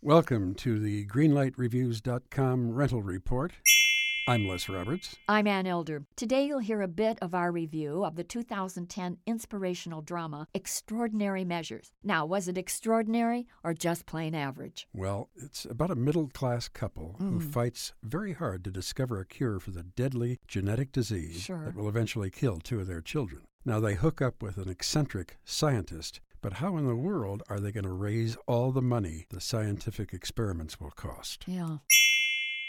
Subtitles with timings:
[0.00, 3.52] Welcome to the GreenlightReviews.com rental report.
[4.28, 5.16] I'm Les Roberts.
[5.28, 6.04] I'm Ann Elder.
[6.14, 11.90] Today you'll hear a bit of our review of the 2010 inspirational drama Extraordinary Measures.
[12.04, 14.86] Now, was it extraordinary or just plain average?
[14.92, 17.50] Well, it's about a middle class couple who Mm.
[17.52, 21.64] fights very hard to discover a cure for the deadly genetic disease Sure.
[21.64, 23.42] that will eventually kill two of their children.
[23.64, 27.72] Now, they hook up with an eccentric scientist, but how in the world are they
[27.72, 31.44] going to raise all the money the scientific experiments will cost?
[31.46, 31.78] Yeah.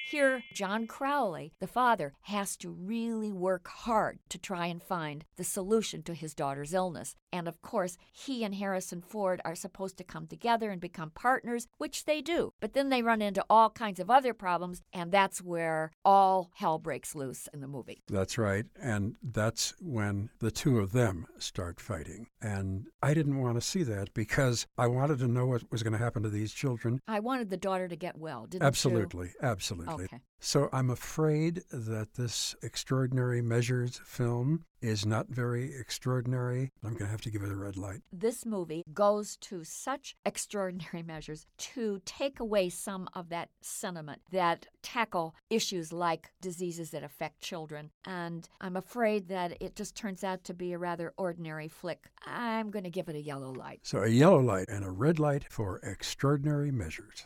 [0.10, 5.44] Here, John Crowley, the father, has to really work hard to try and find the
[5.44, 7.16] solution to his daughter's illness.
[7.32, 11.68] And of course, he and Harrison Ford are supposed to come together and become partners,
[11.78, 12.54] which they do.
[12.60, 16.80] But then they run into all kinds of other problems, and that's where all hell
[16.80, 18.02] breaks loose in the movie.
[18.08, 18.66] That's right.
[18.82, 22.26] And that's when the two of them start fighting.
[22.42, 25.94] And I didn't want to see that because I wanted to know what was going
[25.94, 27.00] to happen to these children.
[27.08, 28.68] I wanted the daughter to get well, didn't you?
[28.68, 29.34] Absolutely.
[29.44, 29.99] Absolutely.
[30.06, 30.20] Okay.
[30.40, 36.72] So I'm afraid that this extraordinary measures film is not very extraordinary.
[36.84, 38.02] I'm going to have to give it a red light.
[38.14, 44.68] This movie goes to such extraordinary measures to take away some of that sentiment that
[44.82, 47.92] tackle issues like diseases that affect children.
[48.06, 52.06] And I'm afraid that it just turns out to be a rather ordinary flick.
[52.26, 53.82] I'm going to give it a yellow light.
[53.84, 57.26] So a yellow light and a red light for extraordinary measures.